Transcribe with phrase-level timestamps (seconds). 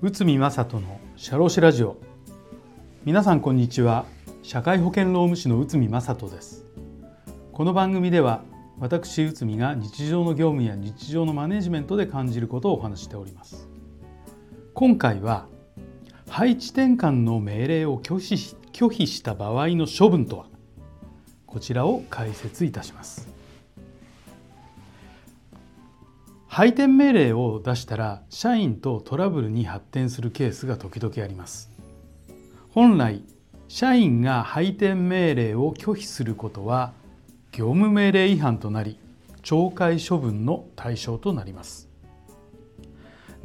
[0.00, 1.96] 内海正人の社労士ラジオ。
[3.04, 4.04] 皆さんこんにちは。
[4.44, 6.66] 社会保険労務士の内海正人です。
[7.52, 8.44] この番組では
[8.78, 13.68] 私内海が日常の業務や日常のマネジメントで感じることをお話しております。
[14.72, 15.48] 今回は
[16.28, 18.36] 配置転換の命令を拒否
[18.72, 20.46] 拒否した場合の処分とは？
[21.44, 23.26] こちらを解説いたします。
[26.58, 31.70] 配転命令を出したら社員とトラブルに発展するケースが時々あります。
[32.70, 33.22] 本来
[33.68, 36.94] 社員が配転命令を拒否することは
[37.52, 38.98] 業務命令違反となり
[39.44, 41.88] 懲戒処分の対象となります。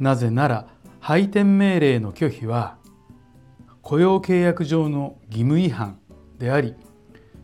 [0.00, 0.66] なぜなら
[0.98, 2.78] 配転命令の拒否は
[3.80, 6.00] 雇用契約上の義務違反
[6.40, 6.74] であり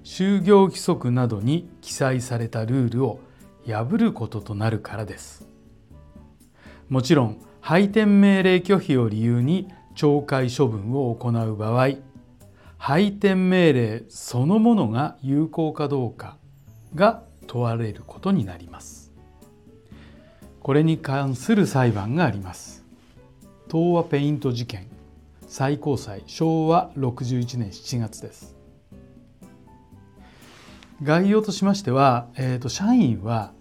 [0.02, 3.20] 就業規則などに記載されたルールを
[3.68, 5.48] 破ることとなるからです。
[6.90, 11.90] もちろん配転命令拒否を理由に懲戒処分を行う場合
[12.78, 16.36] 配転命令そのものが有効かどうか
[16.94, 19.12] が問われることになります。
[20.62, 22.84] これに関する裁判があります。
[23.70, 24.88] 東和ペイント事件
[25.46, 28.56] 最高裁昭和61年7月です。
[31.02, 33.52] 概要としましては、えーと、社員は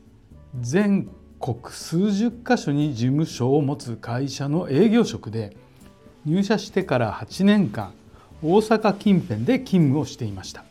[0.60, 5.56] 全国数十箇所に事務所を持つ会社の営業職で
[6.26, 7.94] 入社してから8年間
[8.44, 10.66] 大阪近辺で勤務をしていました。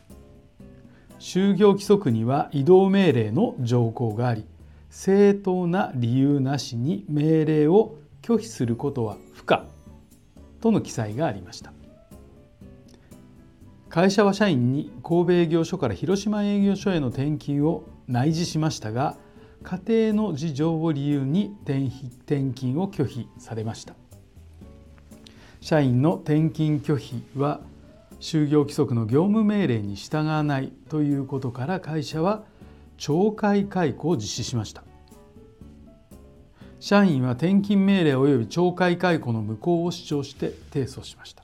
[1.18, 4.46] 就業規則には移動命令の条項があり
[4.88, 9.64] 正当な理由なしに命令を拒否することは不可
[10.60, 11.72] との記載がありました。
[13.88, 19.16] 会社は社員に神戸営業所から広島営業所への転勤を内示しましたが
[19.62, 23.94] 家庭の事情を理由に転勤を拒否されました。
[25.60, 27.60] 社員の転勤拒否は
[28.20, 32.44] 就業規則の業務命令に従わないということから会社は
[32.96, 34.84] 懲戒解雇を実施しました。
[36.80, 41.42] 社員は転勤命令及び懲戒解雇の無効を主張して提訴しました。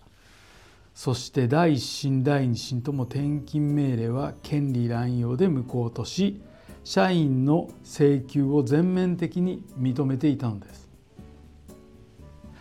[0.95, 6.41] そして第一審第二審とも転勤命令は権利乱用で無効とし
[6.85, 10.91] 社員の請求を全面的に認めていたのです。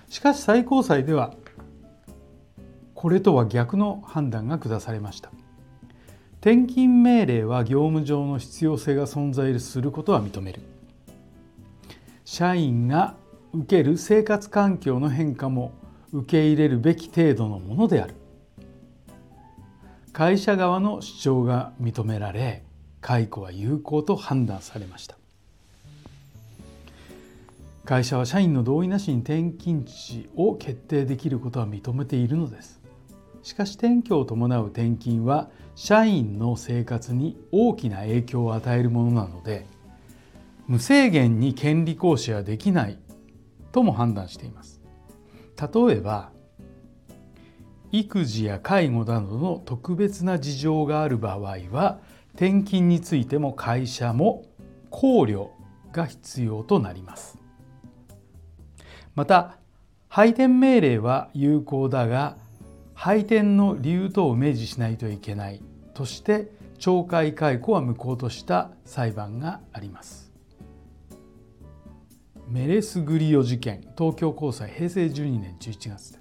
[0.08, 1.34] しかし最高裁では
[2.94, 5.30] これとは逆の判断が下されました。
[6.40, 10.62] 転勤命令は業務上の必要性が存在することは認める。
[12.24, 13.16] 社員が
[13.54, 15.74] 受ける生活環境の変化も
[16.14, 18.16] 受け入れるべき程度のものである。
[20.14, 22.64] 会社側の主張が認められ
[23.04, 25.18] 解雇は有効と判断されました。
[27.86, 32.82] 会社は社員の同意なしに転勤地を決定できることは認めているのです。
[33.44, 39.66] しかし転居を伴う転勤は社員の生活に大きな影響を与えるものなので
[40.68, 42.98] 無制限に権利行使はできない
[43.74, 44.82] とも判断しています。
[45.60, 46.32] 例えば
[47.92, 52.00] 育児や介護などの特別な事情がある場合は
[52.36, 54.46] 転勤についても会社も
[54.90, 55.50] 考慮
[55.92, 57.38] が必要となります。
[59.16, 59.58] また
[60.10, 62.38] 配転命令は有効だが
[62.94, 65.62] 配転の理由等を明示しないといけない
[65.94, 70.32] として懲戒解雇は無効とした裁判があります。
[72.50, 76.20] メレスグリオ事件東京高裁平成12年11月です。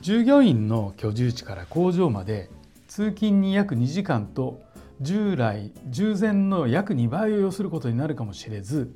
[0.00, 2.50] 従業員の居住地から工場まで
[2.86, 4.60] 通勤に約2時間と
[5.00, 8.92] 従来従前の約2倍を要することになるかもしれず、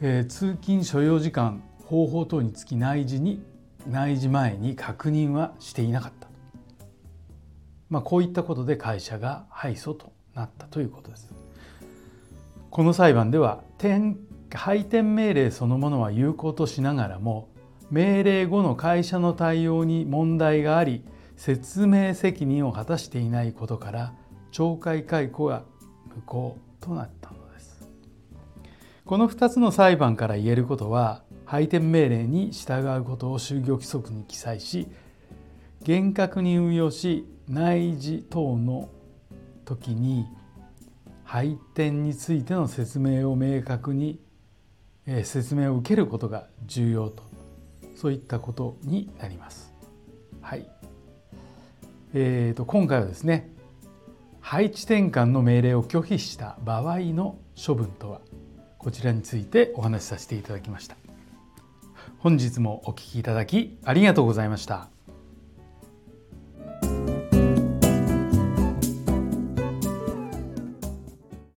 [0.00, 3.42] えー、通勤所要時間方法等につき内示に
[3.88, 6.28] 内示前に確認はしていなかった、
[7.90, 11.34] まあ、こういったことで会社が敗訴となったということです。
[12.70, 13.62] この裁判では
[14.54, 17.48] 配転命令そのものは有効としながらも
[17.90, 21.04] 命令後の会社の対応に問題があり
[21.36, 24.14] 説明責任を果たしていないことから
[24.52, 25.64] 懲戒解雇が
[26.14, 27.88] 無効となったのです
[29.04, 34.88] この2つの裁判から言えることは配転命令に従うことを就業規則に記載し
[35.82, 38.88] 厳格に運用し内示等の
[39.64, 40.26] 時に
[41.24, 44.20] 配転についての説明を明確に
[45.24, 47.22] 説明を受けることが重要と
[47.96, 49.72] そういったことになります。
[50.40, 50.68] はい。
[52.14, 53.50] えーと、今回はですね
[54.52, 58.20] 配置転換の命令を拒否した場合の処分とは？
[58.76, 60.96] こちらについてお話しさせていただきました。
[62.18, 64.90] 本日もお聴きいただきありがとうございました。